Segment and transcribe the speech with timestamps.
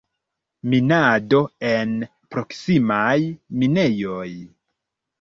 [0.73, 1.43] Minado
[1.73, 1.95] en
[2.33, 3.15] proksimaj
[3.61, 4.29] minejoj.